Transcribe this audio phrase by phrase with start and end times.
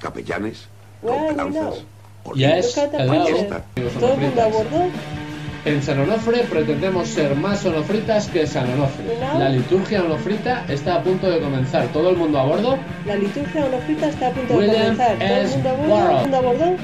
[0.00, 0.66] capellanes,
[2.34, 3.24] Yes, the hello.
[3.24, 3.62] picture.
[3.76, 4.82] amigos ¿Todo el mundo a bordo?
[5.64, 9.04] En San Onofre pretendemos ser más onofritas que San Onofre.
[9.20, 9.38] No.
[9.38, 11.88] La liturgia onofrita está a punto de comenzar.
[11.88, 12.78] ¿Todo el mundo a bordo?
[13.06, 15.18] La liturgia onofrita está a punto de William comenzar.
[15.18, 15.94] ¿Todo el mundo a bordo?
[15.94, 16.08] Warren.
[16.08, 16.76] ¿Todo el mundo a bordo?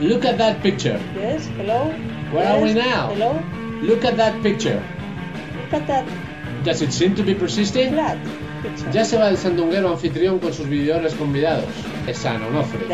[0.00, 0.98] Look at that picture.
[1.16, 1.90] Yes, hello.
[2.32, 3.08] Where are we Yes, now?
[3.10, 3.32] Hello.
[3.82, 4.80] Look at that picture.
[5.72, 6.04] Look at that
[6.64, 7.92] Does it seem to be persisting?
[7.94, 8.16] flat
[8.62, 8.90] picture.
[8.92, 11.64] Ya se va el sandunguero anfitrión con sus vividores convidados.
[12.08, 12.86] Es San Onofre.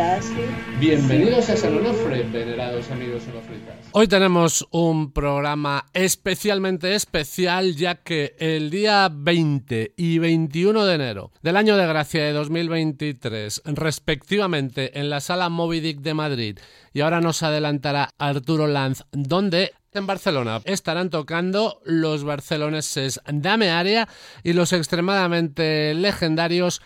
[0.81, 1.53] Bienvenidos Sí.
[1.53, 3.77] a San Onofre, venerados amigos onofritas.
[3.93, 11.31] Hoy tenemos un programa especialmente especial ya que el día 20 y 21 de enero
[11.43, 16.59] del año de gracia de 2023, respectivamente en la sala Moby Dick de Madrid,
[16.93, 24.09] y ahora nos adelantará Arturo Lanz, donde en Barcelona estarán tocando los barceloneses Dame Area
[24.43, 26.83] y los extremadamente legendarios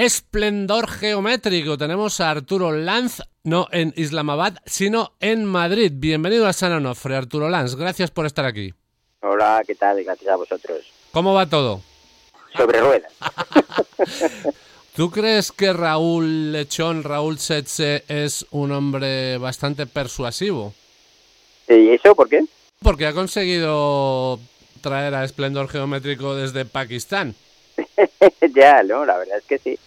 [0.00, 1.76] Esplendor Geométrico.
[1.76, 5.92] Tenemos a Arturo Lanz, no en Islamabad, sino en Madrid.
[5.94, 7.74] Bienvenido a San Onofre, Arturo Lanz.
[7.74, 8.72] Gracias por estar aquí.
[9.20, 10.02] Hola, ¿qué tal?
[10.02, 10.90] Gracias a vosotros.
[11.12, 11.82] ¿Cómo va todo?
[12.56, 13.12] Sobre ruedas.
[14.96, 20.72] ¿Tú crees que Raúl Lechón, Raúl Setze, es un hombre bastante persuasivo?
[21.68, 22.42] ¿Y eso por qué?
[22.80, 24.40] Porque ha conseguido
[24.80, 27.34] traer a Esplendor Geométrico desde Pakistán.
[28.54, 29.78] ya, no, la verdad es que sí.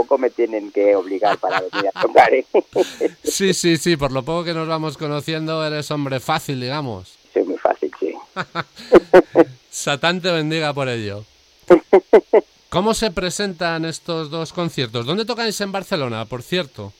[0.00, 2.46] Un poco me tienen que obligar para venir a tocar, ¿eh?
[3.22, 7.18] Sí, sí, sí, por lo poco que nos vamos conociendo, eres hombre fácil, digamos.
[7.34, 8.14] Soy muy fácil, sí.
[9.70, 11.24] Satán te bendiga por ello.
[12.70, 15.04] ¿Cómo se presentan estos dos conciertos?
[15.04, 16.92] ¿Dónde tocáis en Barcelona, por cierto?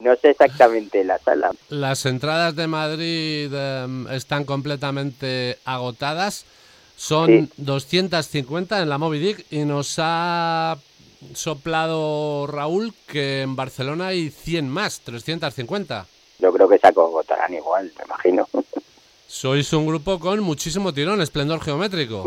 [0.00, 1.52] No sé exactamente la sala.
[1.68, 6.44] Las entradas de Madrid em, están completamente agotadas.
[6.96, 7.48] Son Sí.
[7.58, 10.76] 250 en la Moby Dick y nos ha
[11.34, 16.06] soplado Raúl que en Barcelona hay 100 más, 350.
[16.38, 18.48] Yo creo que se agotarán igual, me imagino.
[19.26, 22.24] Sois un grupo con muchísimo tirón, esplendor geométrico.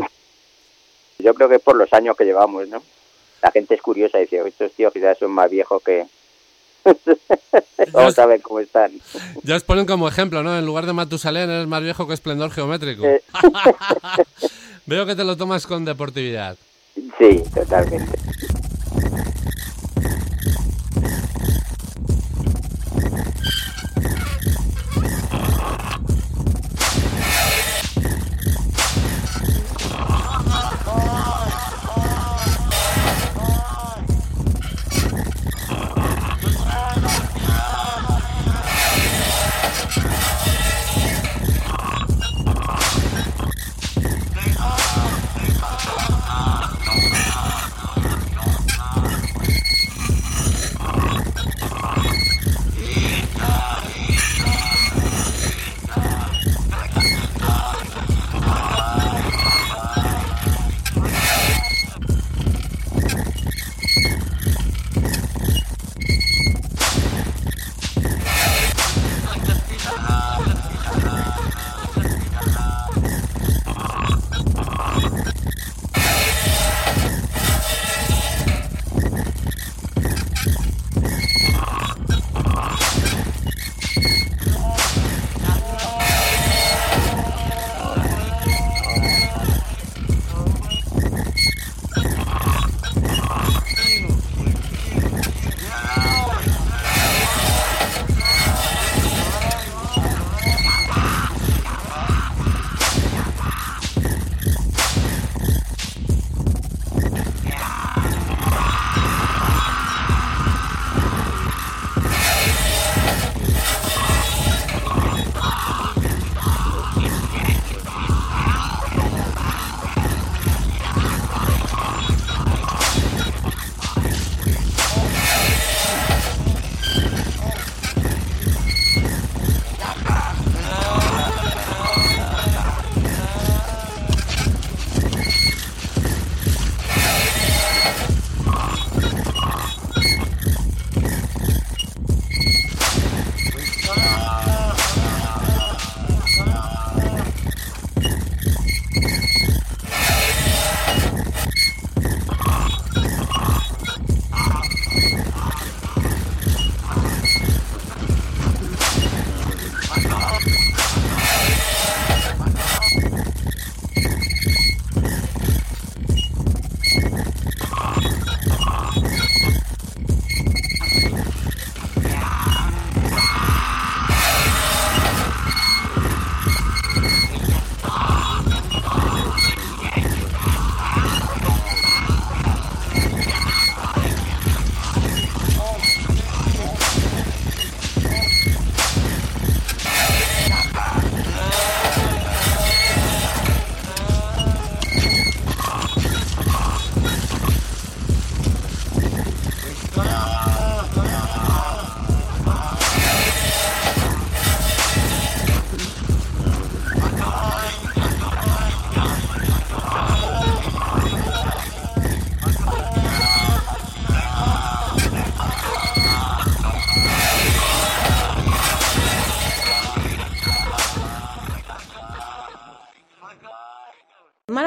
[1.18, 2.82] Yo creo que por los años que llevamos, ¿no?
[3.42, 6.06] La gente es curiosa y dice, estos tíos quizás son más viejos que...
[7.92, 8.92] Vamos a ver cómo están.
[9.42, 10.56] Ya os ponen como ejemplo, ¿no?
[10.56, 13.04] En lugar de Matusalén eres más viejo que esplendor geométrico.
[13.04, 13.22] Eh.
[14.86, 16.56] Veo que te lo tomas con deportividad.
[17.18, 18.18] Sí, totalmente.
[19.02, 19.31] Thank you.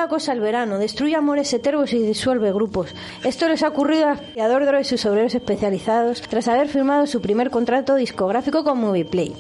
[0.10, 2.94] Cosa el verano, destruye amores eternos y disuelve grupos.
[3.24, 7.22] Esto les ha ocurrido a Aviador Dro y sus obreros especializados tras haber firmado su
[7.22, 9.34] primer contrato discográfico con Movieplay.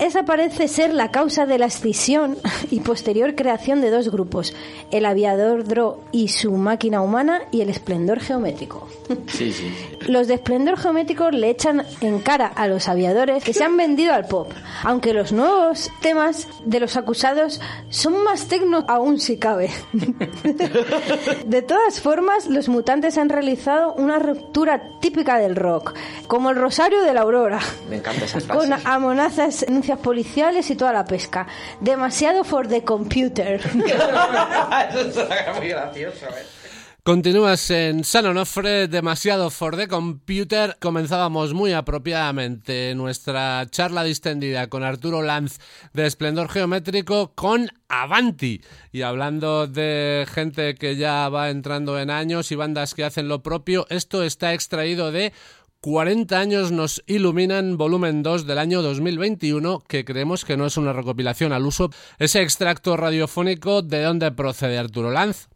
[0.00, 2.38] Esa parece ser la causa de la escisión
[2.70, 4.54] y posterior creación de dos grupos,
[4.90, 8.88] el aviador Dro y su máquina humana y el esplendor geométrico.
[9.26, 9.70] Sí, sí.
[10.06, 14.14] Los de esplendor geométrico le echan en cara a los aviadores que se han vendido
[14.14, 14.50] al pop,
[14.84, 17.60] aunque los nuevos temas de los acusados
[17.90, 19.70] son más tecno aún si cabe.
[21.44, 25.94] De todas formas, los mutantes han realizado una ruptura típica del rock,
[26.26, 27.58] como el Rosario de la Aurora.
[27.88, 28.58] Me encanta esa frase.
[28.58, 31.46] Con amenazas, denuncias policiales y toda la pesca.
[31.80, 33.60] Demasiado for the computer.
[34.90, 36.60] Eso es muy gracioso, ¿eh?
[37.02, 40.76] Continúas en San Onofre, demasiado for the computer.
[40.80, 45.60] Comenzábamos muy apropiadamente nuestra charla distendida con Arturo Lanz
[45.94, 48.60] de Esplendor Geométrico con Avanti.
[48.92, 53.42] Y hablando de gente que ya va entrando en años y bandas que hacen lo
[53.42, 55.32] propio, esto está extraído de
[55.82, 60.92] 40 años nos iluminan volumen 2 del año 2021, que creemos que no es una
[60.92, 61.88] recopilación al uso.
[62.18, 65.48] Ese extracto radiofónico, ¿de dónde procede Arturo Lanz?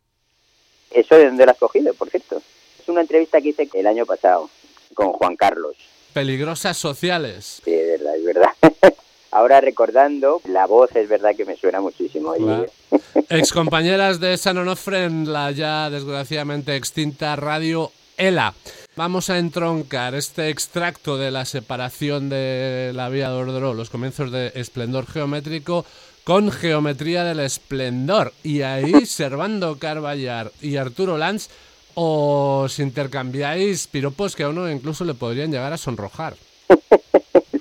[0.91, 2.41] ¿Eso de dónde lo has cogido, por cierto?
[2.81, 4.49] Es una entrevista que hice el año pasado
[4.94, 5.76] con Juan Carlos.
[6.15, 7.61] Peligrosas sociales.
[7.62, 8.50] Sí, es verdad, es verdad.
[9.31, 12.32] Ahora recordando, la voz es verdad que me suena muchísimo.
[12.32, 12.67] Claro.
[13.29, 18.55] Excompañeras de San Onofre en la ya desgraciadamente extinta radio ELA.
[18.96, 24.52] Vamos a entroncar este extracto de la separación de la vía de los comienzos de
[24.55, 25.85] Esplendor Geométrico,
[26.23, 28.32] con Geometría del Esplendor.
[28.44, 31.49] Y ahí, Servando Carballar y Arturo Lanz,
[31.94, 36.35] os intercambiáis piropos que a uno incluso le podrían llegar a sonrojar.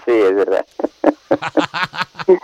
[0.05, 0.65] Sí, es verdad.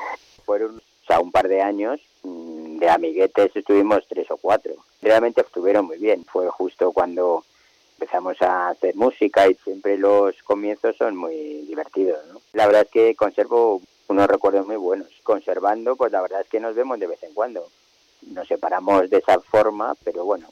[0.46, 4.76] Fueron o sea, un par de años de amiguetes, estuvimos tres o cuatro.
[5.02, 6.24] Realmente estuvieron muy bien.
[6.24, 7.44] Fue justo cuando
[8.00, 12.26] empezamos a hacer música y siempre los comienzos son muy divertidos.
[12.28, 12.40] ¿no?
[12.54, 15.10] La verdad es que conservo unos recuerdos muy buenos.
[15.22, 17.68] Conservando, pues la verdad es que nos vemos de vez en cuando.
[18.22, 20.48] Nos separamos de esa forma, pero bueno.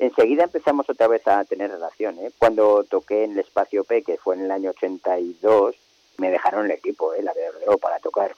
[0.00, 2.18] Enseguida empezamos otra vez a tener relación.
[2.18, 2.32] ¿eh?
[2.36, 5.76] Cuando toqué en el Espacio P, que fue en el año 82,
[6.16, 7.22] me dejaron el equipo, ¿eh?
[7.22, 8.34] la verdad, para tocar.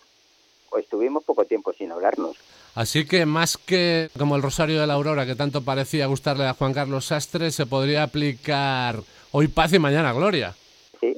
[0.69, 2.37] Pues estuvimos poco tiempo sin hablarnos.
[2.75, 6.55] Así que más que como el Rosario de la Aurora, que tanto parecía gustarle a
[6.55, 9.01] Juan Carlos Sastre, se podría aplicar
[9.33, 10.55] hoy paz y mañana gloria.
[11.01, 11.15] Sí,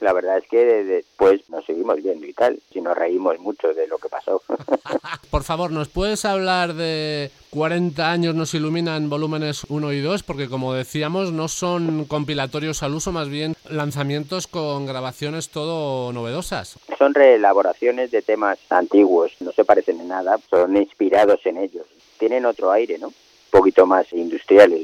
[0.00, 3.86] la verdad es que después nos seguimos viendo y tal, si nos reímos mucho de
[3.86, 4.42] lo que pasó.
[5.30, 10.22] Por favor, ¿nos puedes hablar de 40 años nos iluminan volúmenes 1 y 2?
[10.22, 16.78] Porque como decíamos, no son compilatorios al uso, más bien lanzamientos con grabaciones todo novedosas.
[16.98, 21.86] Son reelaboraciones de temas antiguos, no se parecen en nada, son inspirados en ellos.
[22.18, 23.08] Tienen otro aire, ¿no?
[23.08, 23.14] Un
[23.50, 24.82] poquito más industriales.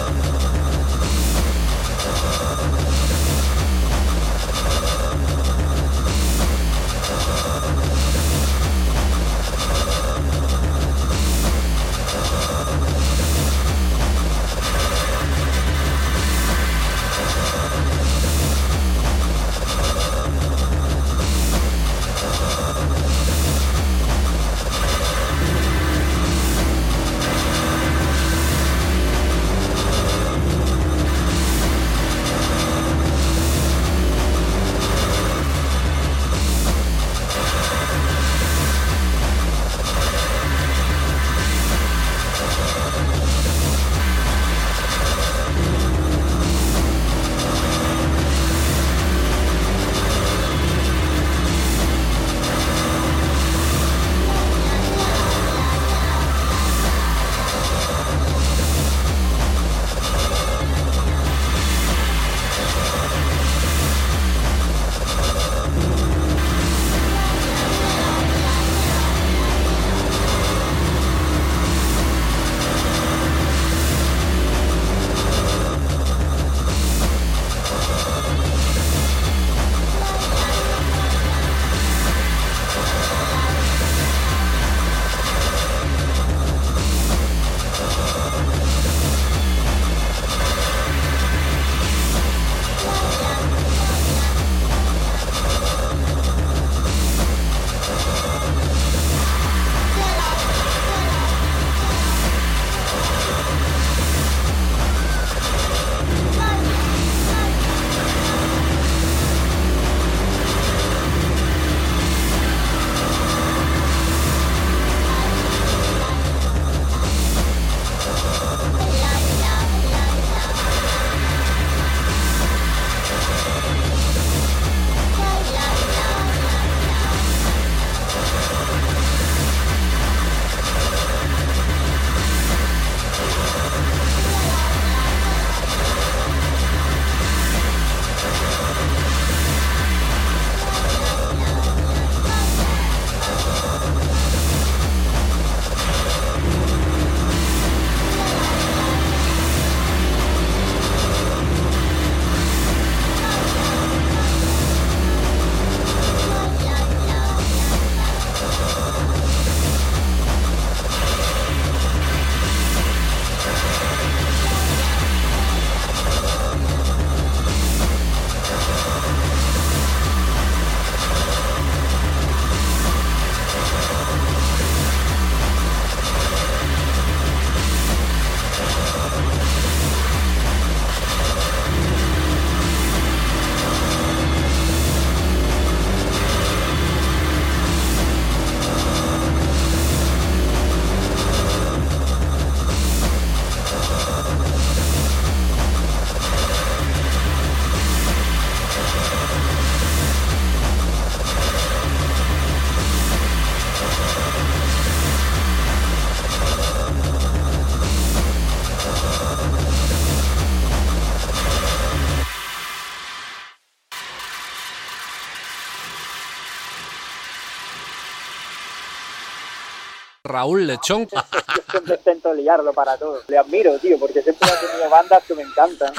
[220.32, 221.06] Raúl Lechón.
[221.70, 223.20] siempre intento liarlo para todo.
[223.28, 225.92] Le admiro, tío, porque siempre ha tenido bandas que me encantan.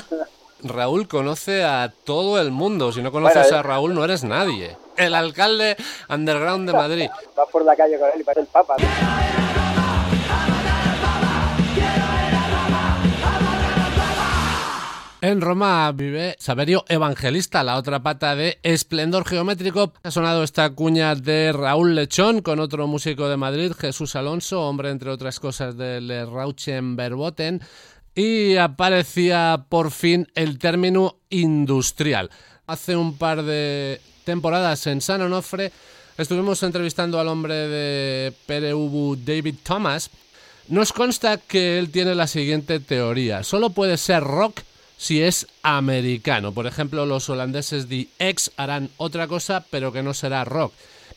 [0.64, 2.92] Raúl conoce a todo el mundo.
[2.92, 4.78] Si no conoces Bueno, a Raúl, no eres nadie.
[4.98, 5.76] El alcalde
[6.10, 7.10] underground de Madrid.
[7.36, 8.76] Vas por la calle con él y parece el papa.
[8.78, 8.88] tío.
[15.24, 19.94] En Roma vive Saverio Evangelista, la otra pata de Esplendor Geométrico.
[20.04, 24.90] Ha sonado esta cuña de Raúl Lechón con otro músico de Madrid, Jesús Alonso, hombre
[24.90, 27.62] entre otras cosas del Rauchen Verboten.
[28.14, 32.30] Y aparecía por fin el término industrial.
[32.68, 35.72] Hace un par de temporadas en San Onofre
[36.18, 40.10] estuvimos entrevistando al hombre de PRU David Thomas.
[40.68, 43.44] Nos consta que él tiene la siguiente teoría.
[43.44, 44.60] Solo puede ser rock
[45.04, 46.54] si es americano.
[46.54, 50.72] Por ejemplo, los holandeses de X harán otra cosa, pero que no será rock.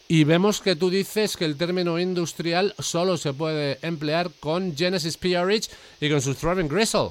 [0.08, 5.16] Y vemos que tú dices que el término industrial solo se puede emplear con Genesis
[5.16, 7.10] PRH y con su Throbbing Gristle.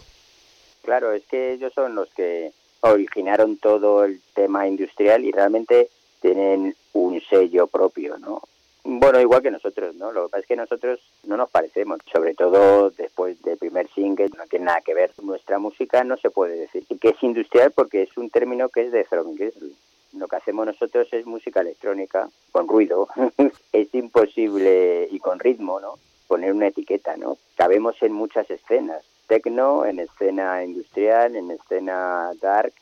[0.83, 2.51] Claro, es que ellos son los que
[2.81, 5.87] originaron todo el tema industrial y realmente
[6.21, 8.41] tienen un sello propio, ¿no?
[8.87, 10.11] Bueno, igual que nosotros, ¿no?
[10.11, 14.29] Lo que pasa es que nosotros no nos parecemos, sobre todo después del primer single,
[14.37, 15.11] no tiene nada que ver.
[15.23, 18.91] Nuestra música no se puede decir que es industrial porque es un término que es
[18.91, 19.71] de Gristle.
[20.13, 23.07] Lo que hacemos nosotros es música electrónica con ruido.
[23.73, 25.95] es imposible y con ritmo, ¿no?
[26.27, 27.39] Poner una etiqueta, ¿no?
[27.55, 29.03] Cabemos en muchas escenas.
[29.25, 32.73] Tecno, en escena industrial, en escena dark,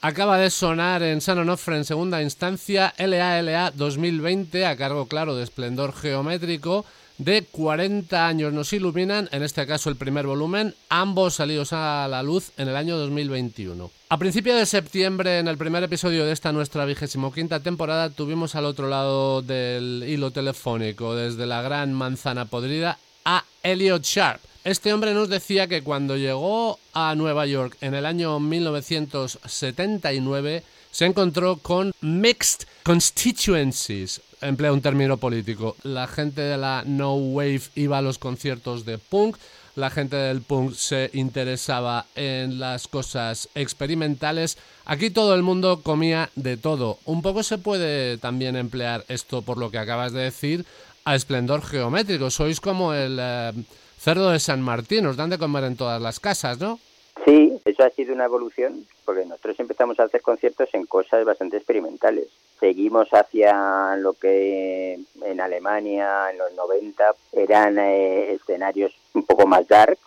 [0.00, 5.42] Acaba de sonar en San Onofre en segunda instancia LALA 2020 a cargo, claro, de
[5.42, 6.84] Esplendor Geométrico.
[7.18, 12.22] De 40 años nos iluminan, en este caso el primer volumen, ambos salidos a la
[12.22, 13.90] luz en el año 2021.
[14.10, 18.54] A principio de septiembre, en el primer episodio de esta nuestra vigésimo quinta temporada, tuvimos
[18.54, 24.40] al otro lado del hilo telefónico, desde la gran manzana podrida, a Elliot Sharp.
[24.68, 31.06] Este hombre nos decía que cuando llegó a Nueva York en el año 1979 se
[31.06, 35.74] encontró con mixed constituencies, emplea un término político.
[35.84, 39.38] La gente de la No Wave iba a los conciertos de punk,
[39.74, 44.58] la gente del punk se interesaba en las cosas experimentales.
[44.84, 46.98] Aquí todo el mundo comía de todo.
[47.06, 50.66] Un poco se puede también emplear esto por lo que acabas de decir
[51.06, 52.28] a esplendor geométrico.
[52.28, 53.52] Sois como el eh,
[53.98, 56.78] cerdo de San Martín, os dan de comer en todas las casas, ¿no?
[57.24, 61.56] Sí, eso ha sido una evolución, porque nosotros empezamos a hacer conciertos en cosas bastante
[61.56, 62.28] experimentales.
[62.60, 69.66] Seguimos hacia lo que en Alemania en los 90 eran eh, escenarios un poco más
[69.66, 69.98] dark,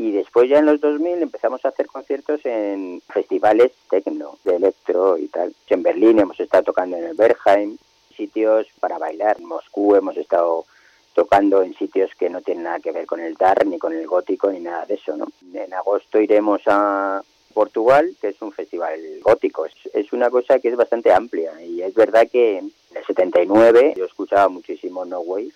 [0.00, 5.18] y después ya en los 2000 empezamos a hacer conciertos en festivales techno, de electro
[5.18, 5.54] y tal.
[5.68, 7.78] En Berlín hemos estado tocando en el Berghain,
[8.16, 9.36] sitios para bailar.
[9.38, 10.64] En Moscú hemos estado
[11.14, 14.06] tocando en sitios que no tienen nada que ver con el dark, ni con el
[14.06, 15.26] gótico, ni nada de eso, ¿no?
[15.52, 19.66] En agosto iremos a Portugal, que es un festival gótico.
[19.92, 24.04] Es, una cosa que es bastante amplia y es verdad que en el 79 yo
[24.04, 25.52] escuchaba muchísimo No Wave,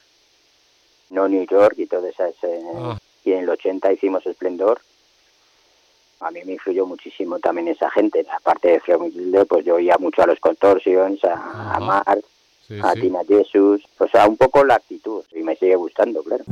[1.10, 2.34] No New York y todas esas...
[2.44, 2.98] eh, Ah.
[3.24, 4.80] Y en el 80 hicimos Esplendor.
[6.20, 8.26] A mí me influyó muchísimo también esa gente.
[8.30, 9.12] Aparte de Freud,
[9.48, 12.18] pues yo oía mucho a los Contortions, a, a Ajá
[12.66, 13.02] sí, a sí.
[13.02, 16.44] Tina Jesus, o sea, un poco la actitud, y me sigue gustando, claro.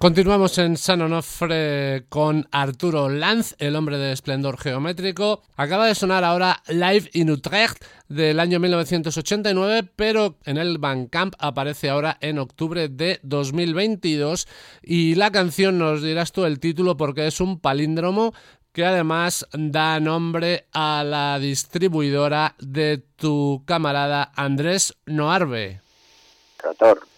[0.00, 5.42] Continuamos en San Onofre con Arturo Lanz, el hombre de esplendor geométrico.
[5.56, 11.90] Acaba de sonar ahora Live in Utrecht del año 1989, pero en el Bandcamp aparece
[11.90, 14.48] ahora en octubre de 2022
[14.82, 18.32] y la canción nos dirás tú el título porque es un palíndromo
[18.72, 25.82] que además da nombre a la distribuidora de tu camarada Andrés Noarbe.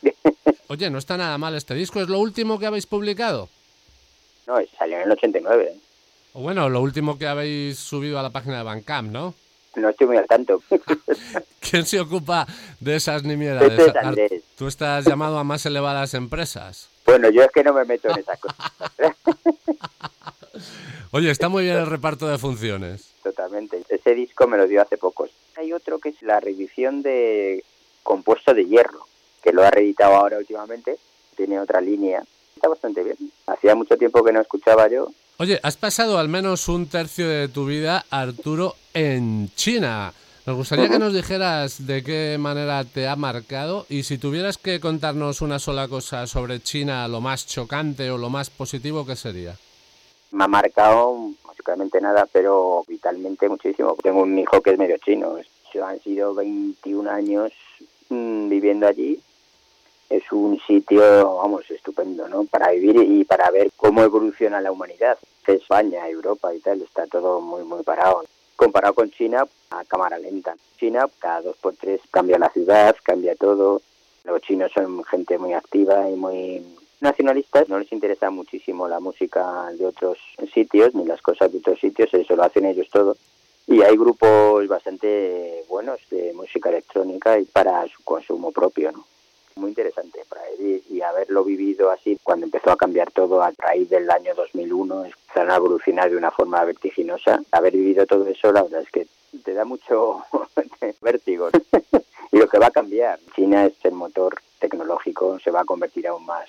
[0.73, 3.51] Oye, no está nada mal este disco, ¿es lo último que habéis publicado?
[4.47, 5.75] No, salió en el 89.
[6.33, 9.35] O bueno, lo último que habéis subido a la página de Bandcamp, ¿no?
[9.77, 10.63] No estoy muy al tanto.
[11.61, 12.47] ¿Quién se ocupa
[12.81, 13.71] de esas nimiedades?
[13.71, 14.43] Este es Andrés.
[14.57, 16.89] Tú estás llamado a más elevadas empresas.
[17.05, 18.73] Bueno, yo es que no me meto en esas cosas.
[21.11, 23.13] Oye, está muy bien el reparto de funciones.
[23.23, 23.83] Totalmente.
[23.91, 25.29] Ese disco me lo dio hace poco.
[25.59, 27.63] Hay otro que es la reedición de
[28.03, 29.07] Compuesto de Hierro,
[29.43, 30.99] que lo ha reeditado ahora últimamente.
[31.37, 32.23] Tiene otra línea.
[32.55, 33.17] Está bastante bien.
[33.47, 35.09] Hacía mucho tiempo que no escuchaba yo.
[35.39, 40.13] Oye, has pasado al menos un tercio de tu vida, Arturo, en China.
[40.45, 44.81] Nos gustaría que nos dijeras de qué manera te ha marcado y si tuvieras que
[44.81, 49.57] contarnos una sola cosa sobre China, lo más chocante o lo más positivo, ¿qué sería?
[50.33, 51.15] Me ha marcado
[51.47, 53.97] musicalmente nada, pero vitalmente muchísimo.
[54.03, 55.37] Tengo un hijo que es medio chino.
[55.83, 57.53] Han sido 21 años
[58.09, 59.21] mmm, viviendo allí.
[60.12, 62.44] Es un sitio, vamos, estupendo, ¿no?
[62.44, 65.16] Para vivir y para ver cómo evoluciona la humanidad.
[65.46, 68.22] España, Europa y tal, está todo muy, muy parado
[68.62, 70.55] comparado con China a cámara lenta.
[70.79, 73.83] China cada dos por tres cambia la ciudad, cambia todo.
[74.25, 76.64] Los chinos son gente muy activa y muy
[77.01, 77.68] nacionalistas.
[77.68, 80.18] No les interesa muchísimo la música de otros
[80.55, 83.16] sitios ni las cosas de otros sitios, eso lo hacen ellos todo.
[83.66, 89.05] Y hay grupos bastante buenos de música electrónica y para su consumo propio, ¿no?
[89.57, 93.88] Muy interesante para vivir y haberlo vivido así cuando empezó a cambiar todo a raíz
[93.91, 97.41] del año 2001, empezaron a evolucionar de una forma vertiginosa.
[97.51, 99.07] Haber vivido todo eso, la verdad es que
[99.45, 100.23] te da mucho
[101.01, 101.51] vértigo.
[102.33, 106.07] y lo que va a cambiar, China es el motor tecnológico, se va a convertir
[106.07, 106.49] aún más.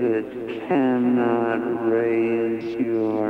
[0.00, 0.24] That
[0.68, 1.60] cannot
[1.90, 3.20] raise your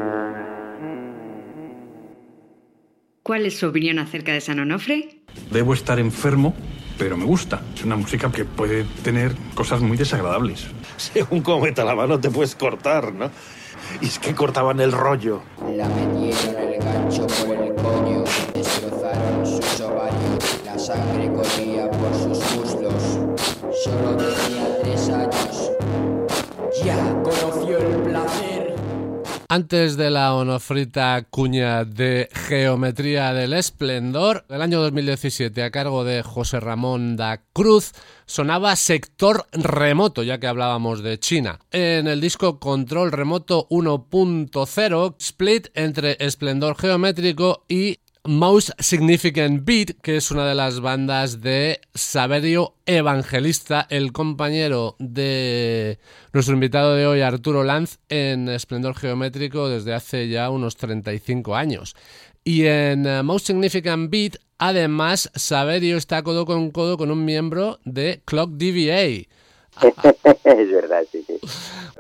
[3.22, 5.20] ¿Cuál es su opinión acerca de San Onofre?
[5.50, 6.54] Debo estar enfermo,
[6.98, 7.60] pero me gusta.
[7.74, 10.66] Es una música que puede tener cosas muy desagradables.
[10.96, 13.30] Según cómo meta la mano te puedes cortar, ¿no?
[14.00, 15.42] Y es que cortaban el rollo.
[15.76, 22.38] La metieron el gancho por el coño, destrozaron sus ovarios, la sangre corría por sus
[22.56, 23.20] muslos.
[23.84, 24.16] Solo
[29.52, 36.22] Antes de la onofrita cuña de Geometría del Esplendor, del año 2017, a cargo de
[36.22, 37.90] José Ramón da Cruz,
[38.26, 41.58] sonaba Sector Remoto, ya que hablábamos de China.
[41.72, 50.16] En el disco Control Remoto 1.0, split entre Esplendor Geométrico y Most Significant Beat, que
[50.16, 55.98] es una de las bandas de Saverio Evangelista, el compañero de
[56.34, 61.96] nuestro invitado de hoy, Arturo Lanz, en Esplendor Geométrico desde hace ya unos 35 años.
[62.44, 67.78] Y en uh, Most Significant Beat, además, Saverio está codo con codo con un miembro
[67.86, 69.28] de Clock DVA.
[70.44, 71.40] es verdad, sí, sí.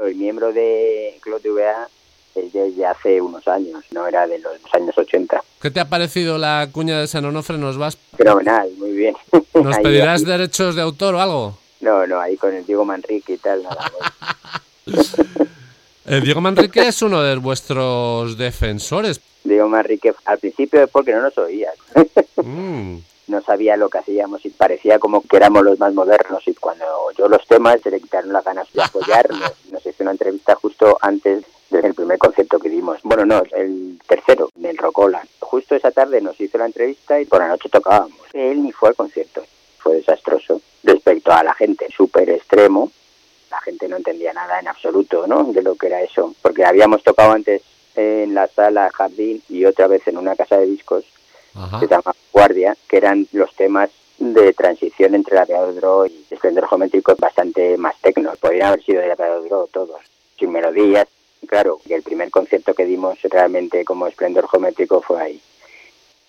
[0.04, 1.88] El miembro de Clock DVA
[2.34, 5.42] desde hace unos años, no era de los años 80.
[5.60, 7.58] ¿Qué te ha parecido la cuña de San Onofre?
[7.58, 7.96] ¿Nos vas?
[8.16, 9.14] Fenomenal, muy bien.
[9.54, 10.26] ¿Nos Ahí, pedirás ahí.
[10.26, 11.58] derechos de autor o algo?
[11.80, 13.90] No, no, ahí con el Diego Manrique y tal, nada.
[16.06, 19.20] Eh, Diego Manrique es uno de vuestros defensores.
[19.44, 21.70] Diego Manrique al principio es porque no nos oía.
[22.42, 22.96] Mm.
[23.28, 26.84] no sabía lo que hacíamos y parecía como que éramos los más modernos y cuando
[27.16, 29.52] yo los temas se le quitaron las ganas de apoyarnos.
[29.70, 33.00] Nos hizo una entrevista justo antes del primer concierto que dimos.
[33.02, 35.22] Bueno, no, el tercero, del Rocola.
[35.38, 38.18] Justo esa tarde nos hizo la entrevista y por la noche tocábamos.
[38.32, 39.44] Él ni fue al concierto.
[39.78, 40.60] Fue desastroso.
[40.82, 42.90] Respecto a la gente, súper extremo.
[43.50, 45.44] La gente no entendía nada en absoluto, ¿no?
[45.52, 46.34] De lo que era eso.
[46.42, 47.62] Porque habíamos tocado antes
[47.96, 51.04] en la sala Jardín y otra vez en una casa de discos
[51.54, 51.80] Ajá.
[51.80, 56.68] que se llama Guardia, que eran los temas de transición entre la Draw y esplendor
[56.68, 58.32] geométrico bastante más tecno.
[58.38, 60.00] Podrían haber sido de la Draw todos,
[60.38, 61.08] sin melodías.
[61.50, 65.40] Claro, que el primer concierto que dimos realmente como esplendor geométrico fue ahí.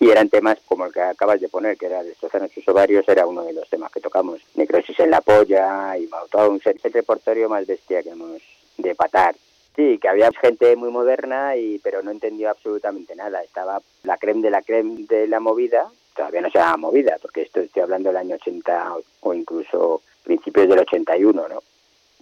[0.00, 3.24] Y eran temas como el que acabas de poner, que era Destrozar sus ovarios, era
[3.24, 4.40] uno de los temas que tocamos.
[4.56, 8.42] Necrosis en la polla y Mautones, es el repertorio más bestia que hemos
[8.78, 9.36] de patar.
[9.76, 13.44] Sí, que había gente muy moderna, y pero no entendió absolutamente nada.
[13.44, 17.42] Estaba la creme de la creme de la movida, todavía no se llama movida, porque
[17.42, 21.62] esto estoy hablando del año 80 o- o incluso principios del 81, ¿no?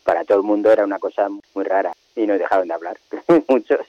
[0.05, 2.99] Para todo el mundo era una cosa muy rara y nos dejaron de hablar
[3.49, 3.81] muchos.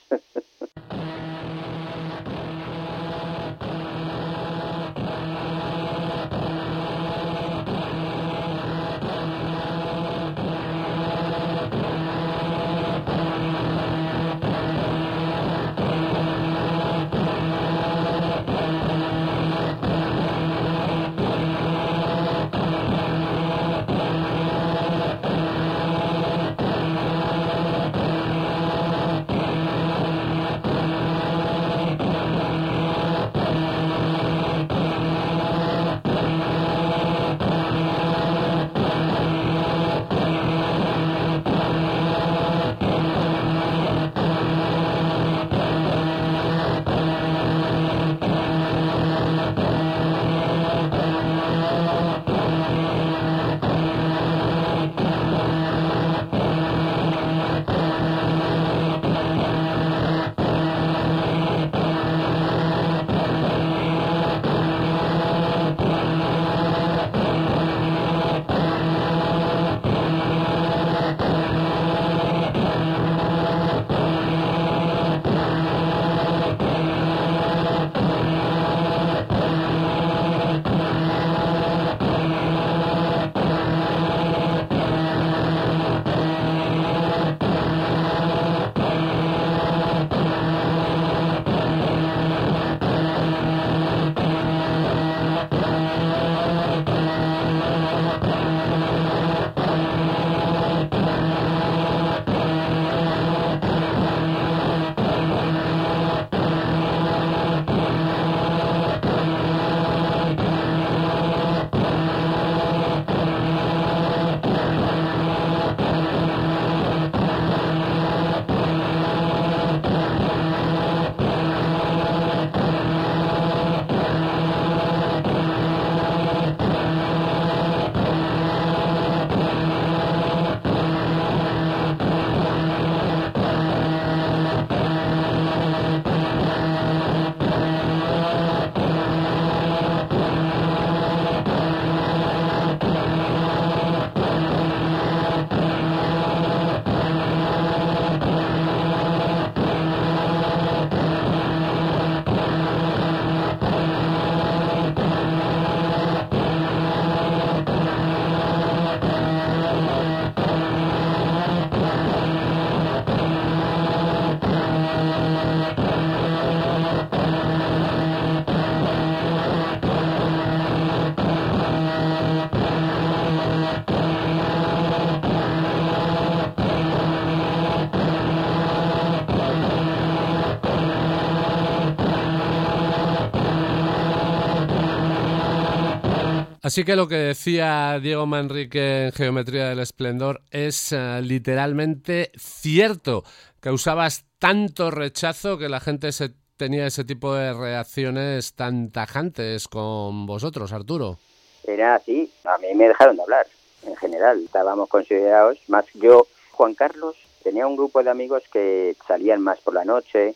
[186.72, 193.24] Así que lo que decía Diego Manrique en Geometría del Esplendor es eh, literalmente cierto.
[193.60, 200.24] Causabas tanto rechazo que la gente se tenía ese tipo de reacciones tan tajantes con
[200.24, 201.18] vosotros, Arturo.
[201.64, 203.46] Era así, a mí me dejaron de hablar,
[203.82, 204.42] en general.
[204.42, 209.74] Estábamos considerados, más yo, Juan Carlos, tenía un grupo de amigos que salían más por
[209.74, 210.34] la noche,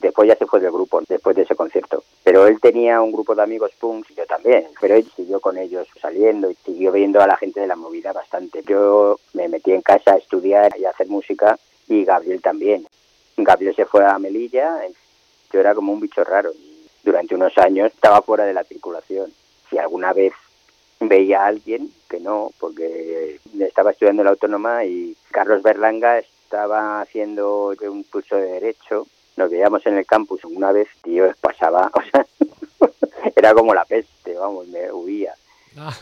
[0.00, 2.02] después ya se fue del grupo, después de ese concierto.
[2.24, 5.86] Pero él tenía un grupo de amigos punks, yo también, pero él siguió con ellos
[6.00, 8.62] saliendo y siguió viendo a la gente de la movida bastante.
[8.66, 11.58] Yo me metí en casa a estudiar y a hacer música
[11.88, 12.86] y Gabriel también.
[13.36, 14.80] Gabriel se fue a Melilla,
[15.52, 16.50] yo era como un bicho raro.
[17.02, 19.32] Durante unos años estaba fuera de la circulación.
[19.70, 20.32] Si alguna vez
[21.00, 27.74] veía a alguien, que no, porque estaba estudiando la autónoma y Carlos Berlanga estaba haciendo
[27.82, 29.06] un curso de Derecho.
[29.38, 32.26] Nos veíamos en el campus una vez yo pasaba, o sea,
[33.36, 35.32] era como la peste, vamos, me huía.
[35.76, 35.96] Ah.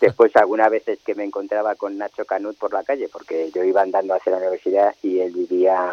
[0.00, 3.82] Después algunas veces que me encontraba con Nacho Canut por la calle, porque yo iba
[3.82, 5.92] andando hacia la universidad y él vivía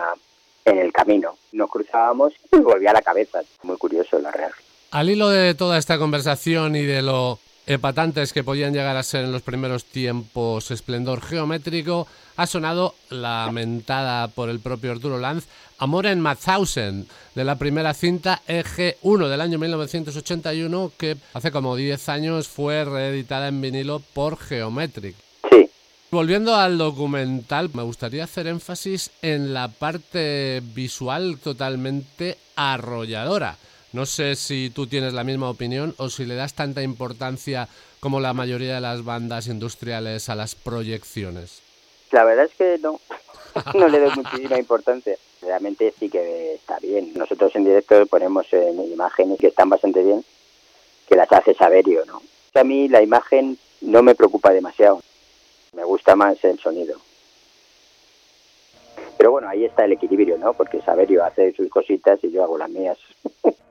[0.66, 1.38] en el camino.
[1.52, 3.42] Nos cruzábamos y volvía a la cabeza.
[3.62, 4.52] Muy curioso, la real.
[4.90, 7.38] Al hilo de toda esta conversación y de lo
[7.70, 14.28] epatantes que podían llegar a ser en los primeros tiempos esplendor geométrico, ha sonado lamentada
[14.28, 15.46] por el propio Arturo Lanz
[15.78, 22.10] Amor en Mathausen, de la primera cinta EG1 del año 1981, que hace como 10
[22.10, 25.16] años fue reeditada en vinilo por Geometric.
[25.50, 25.70] Sí,
[26.12, 33.58] Volviendo al documental, me gustaría hacer énfasis en la parte visual totalmente arrolladora.
[33.92, 37.68] No sé si tú tienes la misma opinión o si le das tanta importancia
[38.00, 41.64] como la mayoría de las bandas industriales a las proyecciones.
[42.12, 43.00] La verdad es que no,
[43.74, 45.16] no le doy muchísima importancia.
[45.42, 47.14] Realmente sí que está bien.
[47.16, 50.24] Nosotros en directo ponemos eh, imágenes que están bastante bien,
[51.08, 52.22] que las hace Saberio, ¿no?
[52.54, 55.02] A mí la imagen no me preocupa demasiado.
[55.74, 57.00] Me gusta más el sonido.
[59.18, 60.54] Pero bueno, ahí está el equilibrio, ¿no?
[60.54, 62.98] Porque Saberio hace sus cositas y yo hago las mías.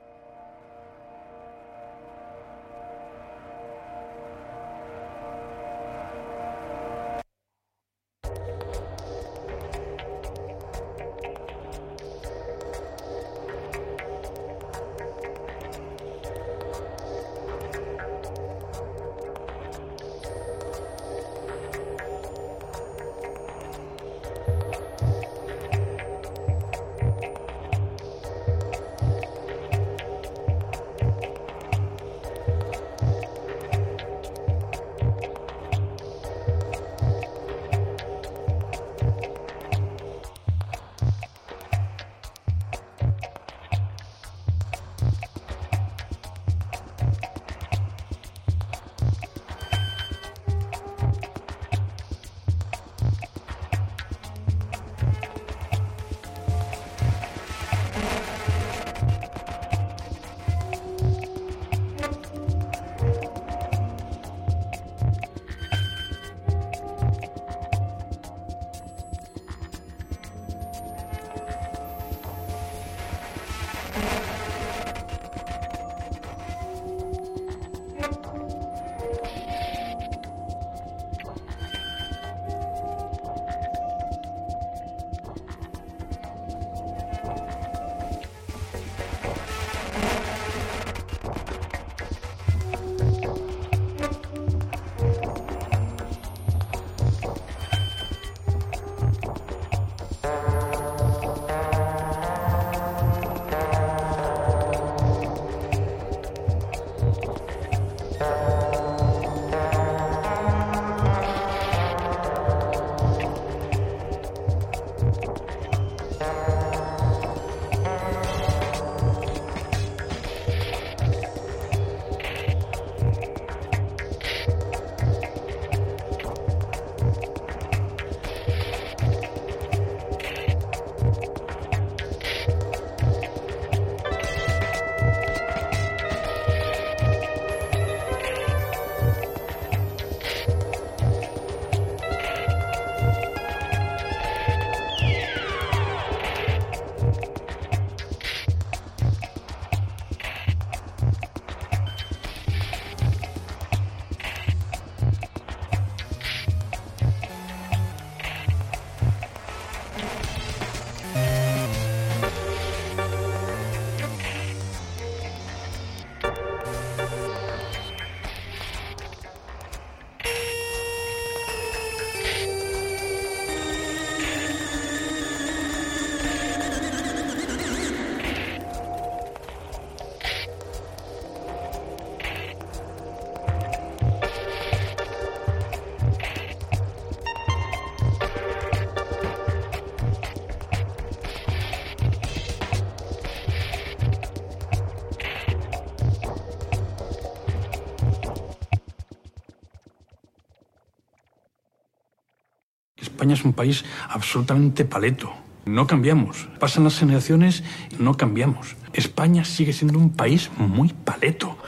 [203.29, 205.31] España es un país absolutamente paleto.
[205.67, 206.49] No cambiamos.
[206.59, 207.63] Pasan las generaciones
[207.99, 208.75] no cambiamos.
[208.95, 211.59] España sigue siendo un país muy paleto.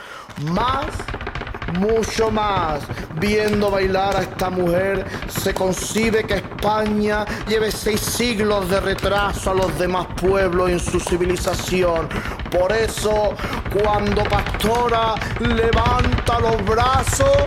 [0.53, 0.87] Más,
[1.77, 2.81] mucho más.
[3.19, 9.53] Viendo bailar a esta mujer, se concibe que España lleve seis siglos de retraso a
[9.53, 12.09] los demás pueblos en su civilización.
[12.49, 13.35] Por eso,
[13.71, 17.37] cuando Pastora levanta los brazos,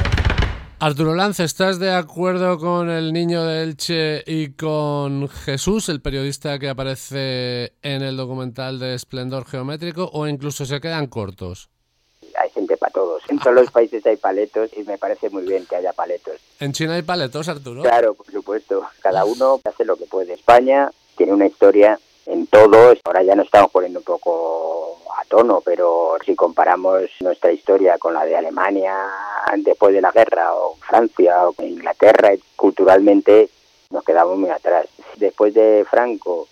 [0.86, 6.58] Arturo Lance, ¿estás de acuerdo con el niño de Elche y con Jesús, el periodista
[6.58, 11.70] que aparece en el documental de Esplendor Geométrico, o incluso se quedan cortos?
[12.38, 13.22] Hay gente para todos.
[13.30, 16.34] En todos los países hay paletos y me parece muy bien que haya paletos.
[16.60, 17.80] ¿En China hay paletos, Arturo?
[17.80, 18.82] Claro, por supuesto.
[19.00, 20.34] Cada uno hace lo que puede.
[20.34, 22.94] España tiene una historia en todo.
[23.04, 28.14] Ahora ya nos estamos poniendo un poco a tono, pero si comparamos nuestra historia con
[28.14, 28.94] la de Alemania
[29.58, 33.48] después de la guerra, o Francia, o Inglaterra, culturalmente
[33.90, 34.86] nos quedamos muy atrás.
[35.16, 36.48] Después de Franco,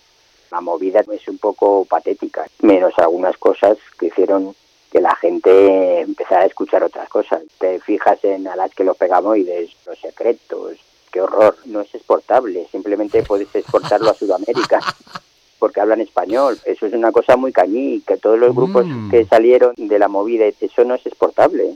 [0.51, 4.55] la movida es un poco patética, menos algunas cosas que hicieron
[4.91, 7.41] que la gente empezara a escuchar otras cosas.
[7.57, 10.77] Te fijas en a las que los pegamoides, los secretos,
[11.11, 14.79] qué horror, no es exportable, simplemente puedes exportarlo a Sudamérica
[15.63, 16.59] porque hablan español.
[16.65, 19.09] Eso es una cosa muy cañí, que todos los grupos Mm.
[19.09, 21.75] que salieron de la movida, eso no es exportable.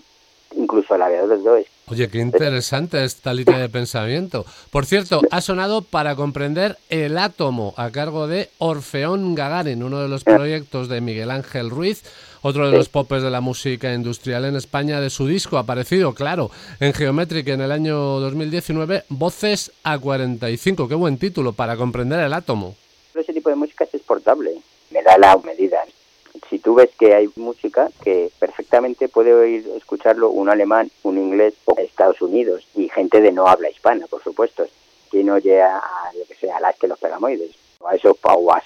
[0.57, 1.63] Incluso la de los dos.
[1.88, 4.45] Oye, qué interesante esta línea de pensamiento.
[4.71, 10.09] Por cierto, ha sonado para comprender El átomo a cargo de Orfeón Gagarin, uno de
[10.09, 12.03] los proyectos de Miguel Ángel Ruiz,
[12.41, 16.51] otro de los popes de la música industrial en España de su disco aparecido, claro,
[16.81, 20.89] en Geometric en el año 2019, Voces a 45.
[20.89, 22.75] Qué buen título para comprender el átomo.
[24.08, 25.84] Exportable, me da la medida.
[26.49, 31.55] Si tú ves que hay música que perfectamente puede oír, escucharlo un alemán, un inglés
[31.66, 34.66] o Estados Unidos y gente de no habla hispana, por supuesto.
[35.12, 37.51] Quien oye a, a lo que sea, a las que los pegamoides,
[37.82, 38.64] o a esos o a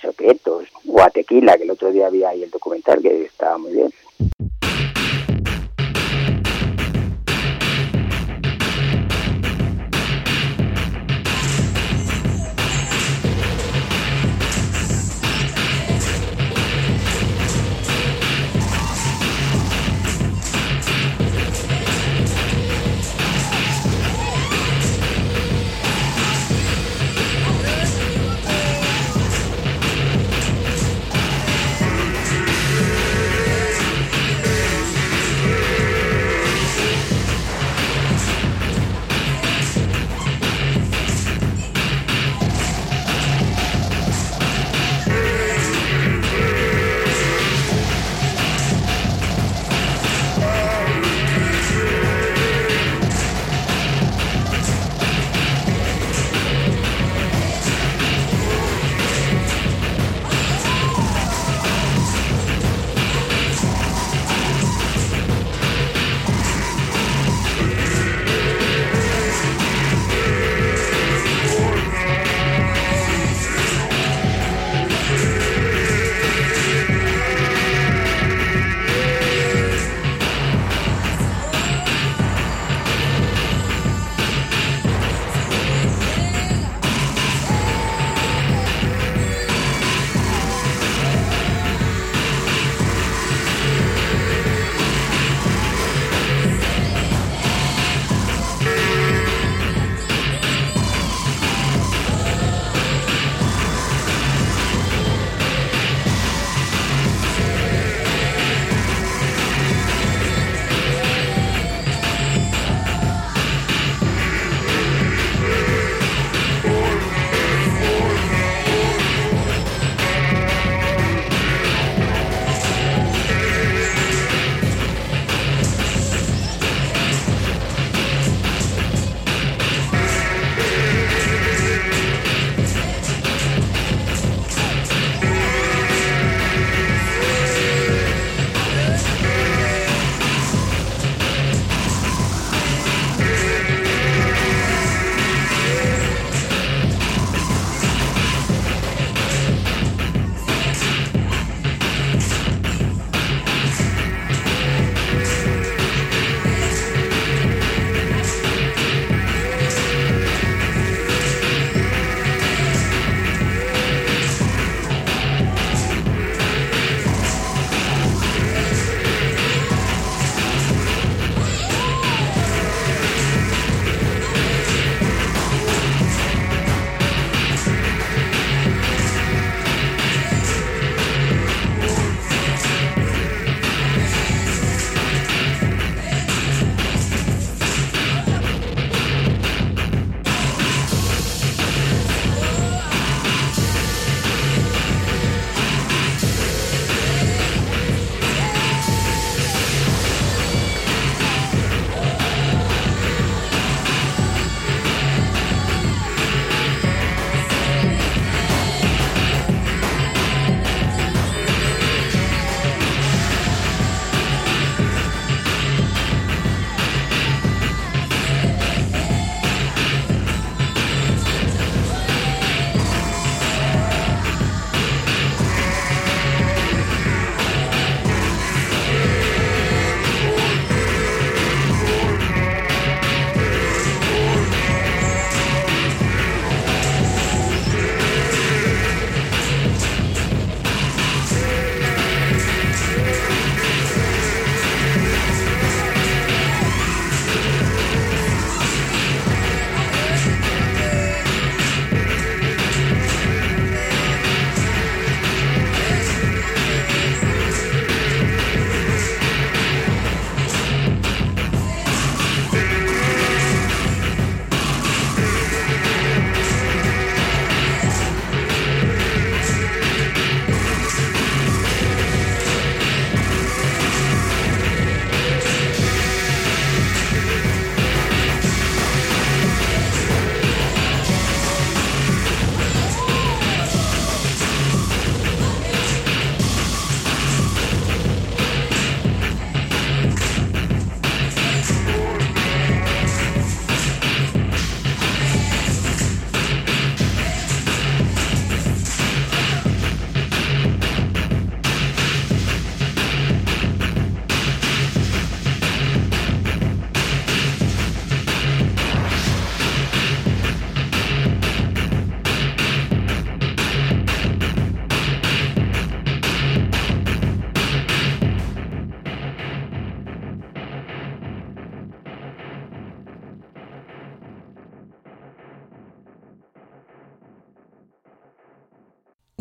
[0.88, 3.92] o a tequila, que el otro día había ahí el documental que estaba muy bien.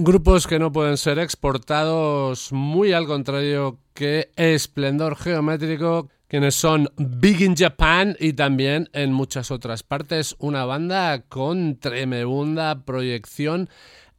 [0.02, 7.42] Grupos que no pueden ser exportados, muy al contrario que Esplendor Geométrico, quienes son Big
[7.42, 13.68] in Japan y también en muchas otras partes, una banda con tremenda proyección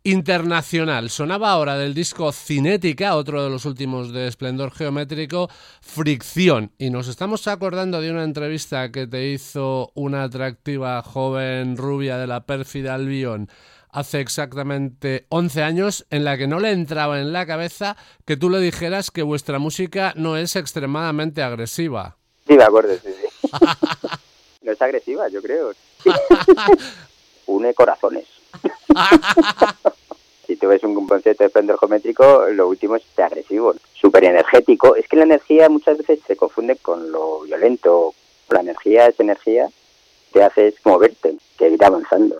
[0.03, 1.09] internacional.
[1.09, 5.49] Sonaba ahora del disco Cinética, otro de los últimos de Esplendor Geométrico,
[5.81, 6.71] Fricción.
[6.77, 12.27] Y nos estamos acordando de una entrevista que te hizo una atractiva joven rubia de
[12.27, 13.49] la pérfida Albion
[13.91, 18.49] hace exactamente 11 años en la que no le entraba en la cabeza que tú
[18.49, 22.17] le dijeras que vuestra música no es extremadamente agresiva.
[22.47, 23.49] Sí, me acuerdo, sí, sí.
[24.61, 25.71] no es agresiva, yo creo.
[27.47, 28.25] Une corazones.
[30.47, 34.95] si tú ves un concierto de esplendor geométrico, lo último es agresivo, súper energético.
[34.95, 38.13] Es que la energía muchas veces se confunde con lo violento.
[38.49, 39.69] La energía es energía,
[40.33, 42.35] te hace es moverte, que ir avanzando.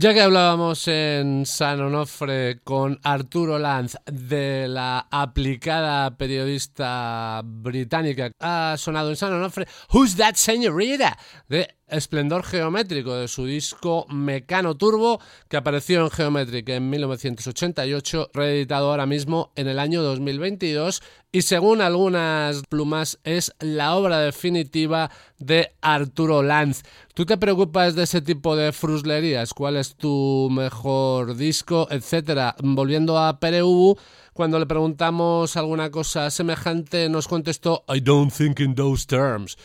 [0.00, 8.76] Ya que hablábamos en San Onofre con Arturo Lanz de la aplicada periodista británica, ha
[8.78, 11.18] sonado en San Onofre Who's That Señorita?
[11.48, 18.90] de Esplendor Geométrico de su disco Mecano Turbo que apareció en Geometric en 1988, reeditado
[18.90, 25.72] ahora mismo en el año 2022 y según algunas plumas es la obra definitiva de
[25.80, 26.82] Arturo Lanz.
[27.14, 29.54] ¿Tú te preocupas de ese tipo de fruslerías?
[29.54, 32.56] ¿Cuál es tu mejor disco, etcétera?
[32.60, 33.96] Volviendo a Pereubu,
[34.32, 39.56] cuando le preguntamos alguna cosa semejante nos contestó I don't think in those terms.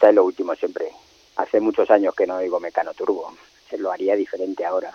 [0.00, 0.86] Gusta es lo último siempre.
[1.36, 3.34] Hace muchos años que no digo Mecano Turbo.
[3.68, 4.94] Se lo haría diferente ahora.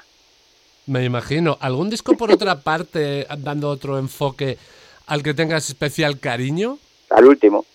[0.87, 1.59] Me imagino.
[1.61, 4.57] ¿Algún disco por otra parte dando otro enfoque
[5.05, 6.79] al que tengas especial cariño?
[7.11, 7.65] Al último.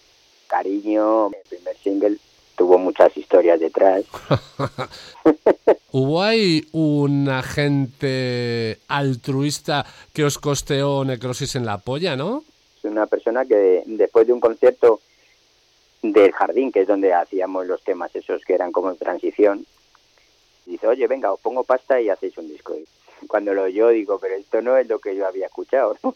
[0.49, 2.16] Cariño, el primer single
[2.57, 4.03] tuvo muchas historias detrás.
[5.93, 12.43] ¿Hubo ahí un agente altruista que os costeó necrosis en la polla, no?
[12.76, 15.01] Es una persona que después de un concierto
[16.03, 19.66] del jardín, que es donde hacíamos los temas esos que eran como en transición,
[20.66, 22.74] dice, oye, venga, os pongo pasta y hacéis un disco.
[23.28, 25.96] Cuando lo oyó digo, pero esto no es lo que yo había escuchado.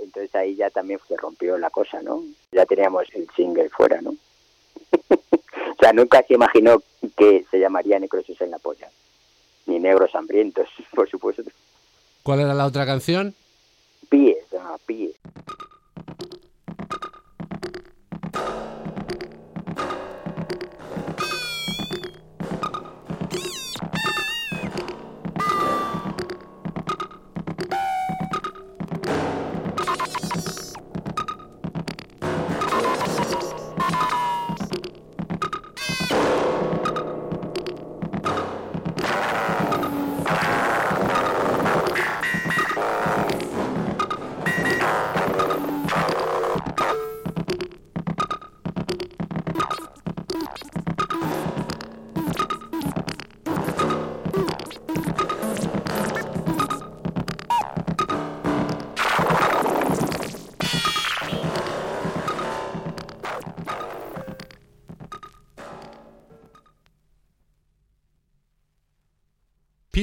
[0.00, 2.22] entonces ahí ya también se rompió la cosa, ¿no?
[2.52, 4.10] Ya teníamos el single fuera, ¿no?
[5.08, 6.82] o sea, nunca se imaginó
[7.16, 8.90] que se llamaría Necrosis en la polla.
[9.66, 11.42] Ni Negros Hambrientos, por supuesto.
[12.22, 13.34] ¿Cuál era la otra canción?
[14.08, 15.14] Pies, ah, pies.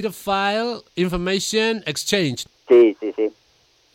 [0.01, 2.45] Pedophile Information Exchange.
[2.67, 3.29] Sí, sí, sí.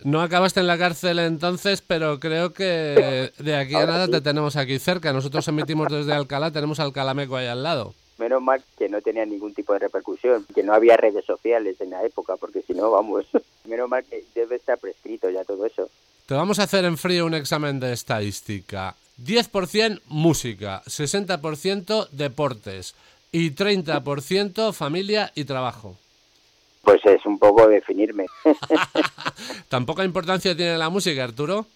[0.03, 4.13] No acabaste en la cárcel entonces, pero creo que de aquí a nada sí.
[4.13, 5.13] te tenemos aquí cerca.
[5.15, 7.95] Nosotros emitimos desde Alcalá, tenemos Alcalameco ahí al lado.
[8.19, 11.91] Menos mal que no tenía ningún tipo de repercusión, que no había redes sociales en
[11.91, 13.25] la época, porque si no, vamos,
[13.65, 15.89] menos mal que debe estar prescrito ya todo eso.
[16.27, 18.95] Te vamos a hacer en frío un examen de estadística.
[19.23, 22.95] 10% música, 60% deportes
[23.35, 25.97] y 30% familia y trabajo.
[26.83, 28.27] Pues es un poco definirme.
[29.69, 31.67] ¿Tan poca importancia tiene la música, Arturo?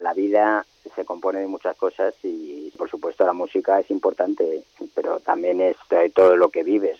[0.00, 4.62] la vida se compone de muchas cosas y, por supuesto, la música es importante,
[4.94, 5.76] pero también es
[6.14, 6.98] todo lo que vives.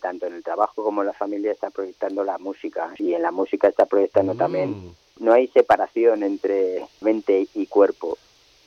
[0.00, 3.30] Tanto en el trabajo como en la familia está proyectando la música y en la
[3.30, 4.94] música está proyectando también.
[5.18, 8.18] No hay separación entre mente y cuerpo.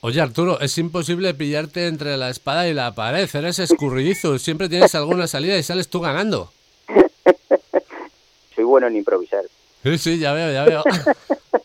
[0.06, 3.28] Oye, Arturo, es imposible pillarte entre la espada y la pared.
[3.34, 6.52] Eres escurridizo, siempre tienes alguna salida y sales tú ganando.
[8.54, 9.42] Soy bueno en improvisar.
[9.82, 10.84] Sí, sí, ya veo, ya veo.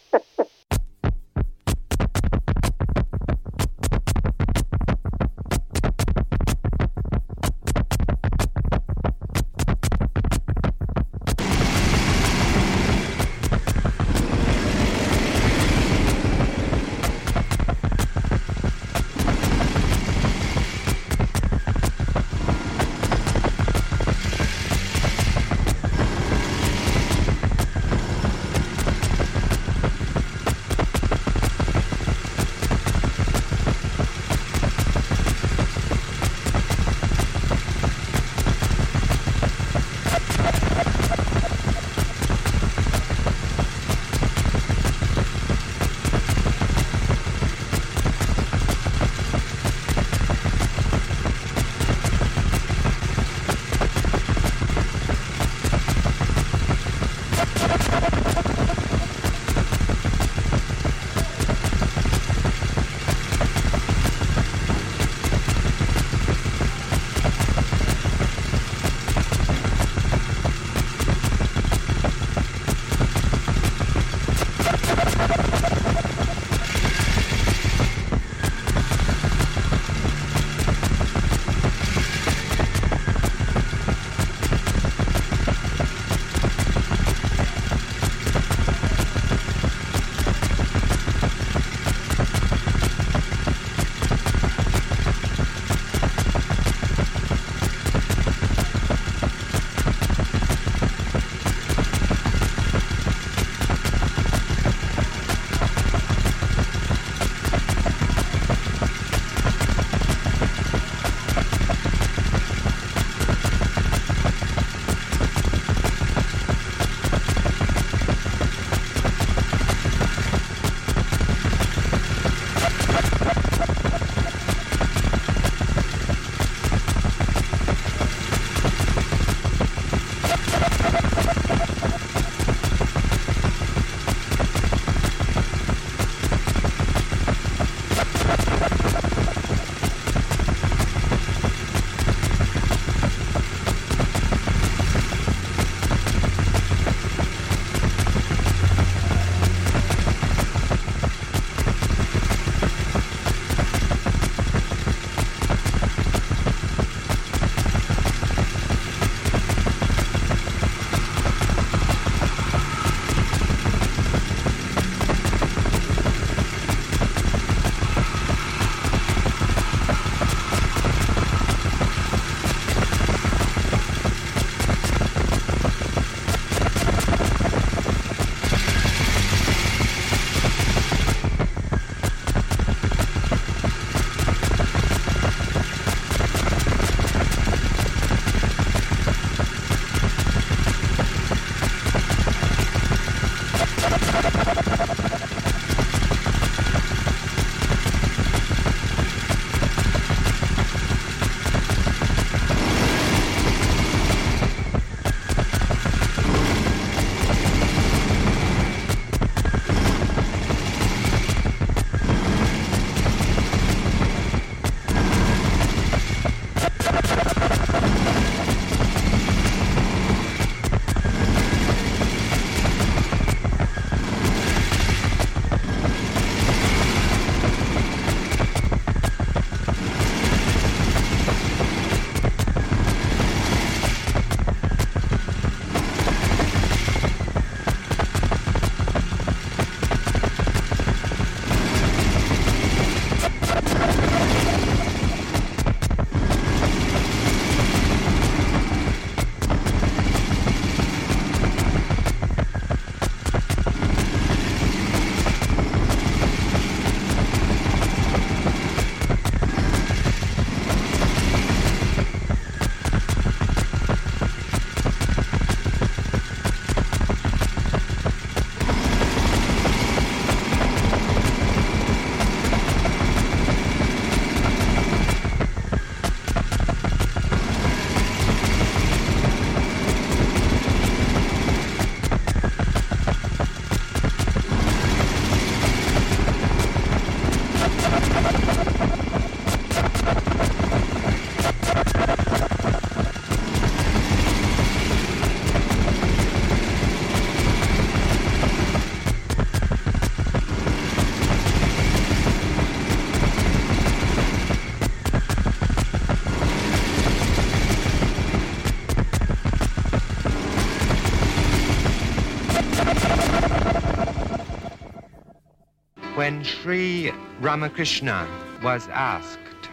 [317.52, 318.26] Ramakrishna
[318.64, 319.68] was asked,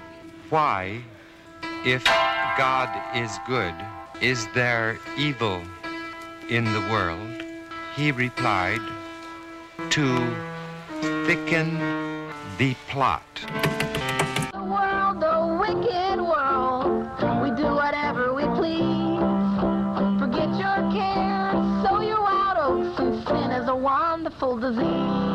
[0.50, 1.00] why,
[1.84, 2.02] if
[2.58, 3.72] God is good,
[4.20, 5.62] is there evil
[6.50, 7.44] in the world?
[7.94, 8.80] He replied,
[9.90, 10.06] to
[11.24, 11.78] thicken
[12.58, 13.22] the plot.
[14.52, 17.06] The world, the wicked world.
[17.40, 19.20] We do whatever we please.
[20.18, 25.27] Forget your cares, sow your wild oats, and sin is a wonderful disease.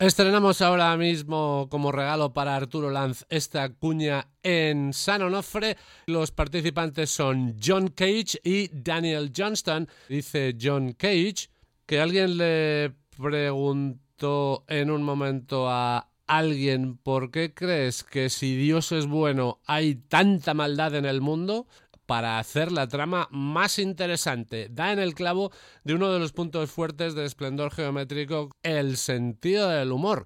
[0.00, 5.76] Estrenamos ahora mismo como regalo para Arturo Lanz esta cuña en San Onofre.
[6.06, 9.88] Los participantes son John Cage y Daniel Johnston.
[10.08, 11.50] Dice John Cage
[11.84, 18.92] que alguien le preguntó en un momento a alguien por qué crees que si Dios
[18.92, 21.66] es bueno hay tanta maldad en el mundo
[22.08, 24.68] para hacer la trama más interesante.
[24.70, 25.52] Da en el clavo
[25.84, 30.24] de uno de los puntos fuertes de esplendor geométrico, el sentido del humor.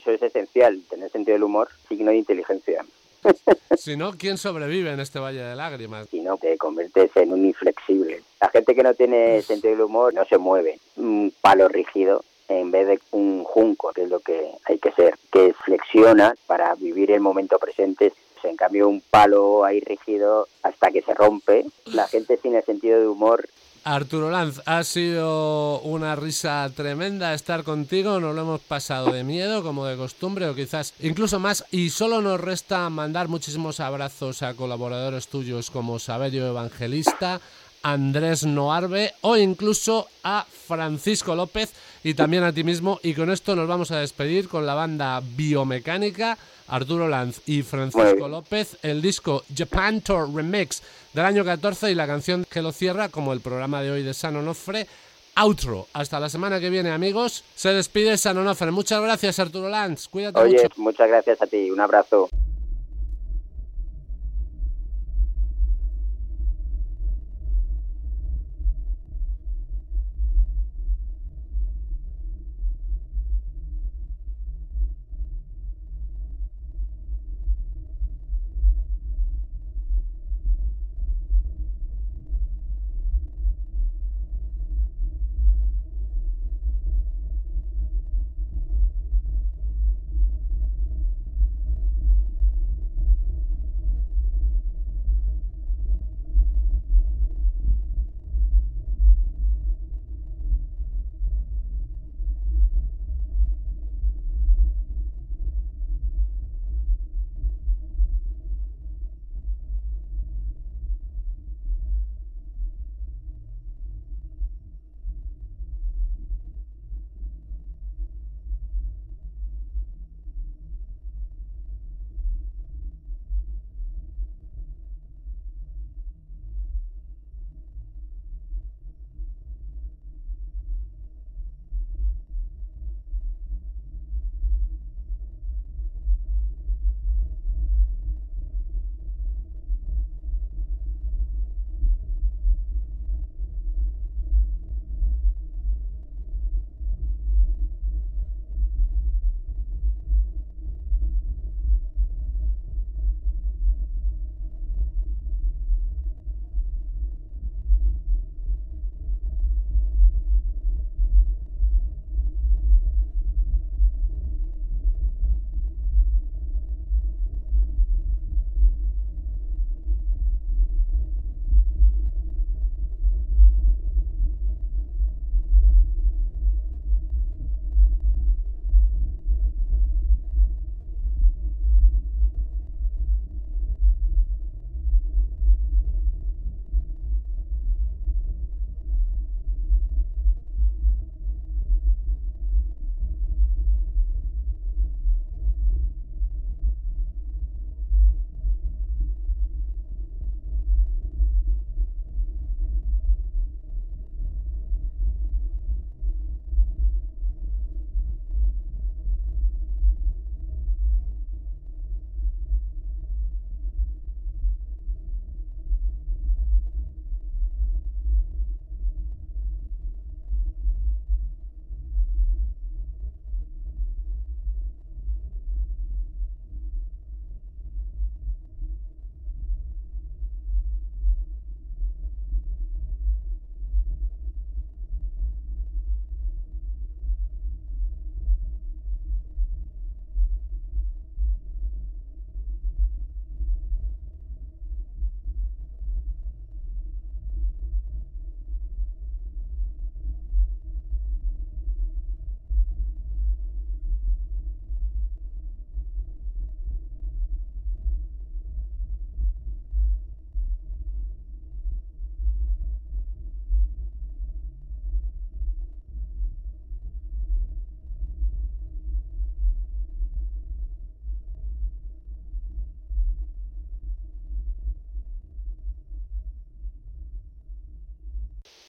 [0.00, 2.84] Eso es esencial, tener sentido del humor, signo de inteligencia.
[3.78, 6.08] Si no, ¿quién sobrevive en este valle de lágrimas?
[6.10, 8.22] Si no, te conviertes en un inflexible.
[8.40, 10.80] La gente que no tiene sentido del humor no se mueve.
[10.96, 15.14] Un palo rígido en vez de un junco, que es lo que hay que ser,
[15.32, 18.12] que flexiona para vivir el momento presente.
[18.44, 21.64] En cambio, un palo ahí rígido hasta que se rompe.
[21.86, 23.48] La gente el sentido de humor.
[23.82, 29.62] Arturo Lanz, ha sido una risa tremenda estar contigo, nos lo hemos pasado de miedo
[29.62, 31.64] como de costumbre o quizás incluso más.
[31.70, 37.40] Y solo nos resta mandar muchísimos abrazos a colaboradores tuyos como Saberio Evangelista,
[37.82, 41.72] Andrés Noarbe o incluso a Francisco López
[42.04, 45.20] y también a ti mismo y con esto nos vamos a despedir con la banda
[45.20, 46.38] Biomecánica
[46.70, 52.06] Arturo Lanz y Francisco López, el disco Japan Tour Remix del año 14 y la
[52.06, 54.86] canción que lo cierra, como el programa de hoy de San Onofre,
[55.34, 55.86] Outro.
[55.92, 57.44] Hasta la semana que viene, amigos.
[57.54, 58.70] Se despide San Onofre.
[58.70, 60.08] Muchas gracias, Arturo Lanz.
[60.08, 60.68] Cuídate Oye, mucho.
[60.76, 61.70] muchas gracias a ti.
[61.70, 62.28] Un abrazo.